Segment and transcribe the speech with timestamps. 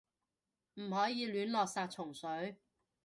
[0.77, 2.57] 唔可以亂落殺蟲水